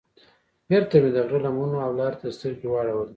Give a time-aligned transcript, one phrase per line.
[0.69, 3.09] بېرته مې د غره لمنو او لارې ته سترګې واړولې.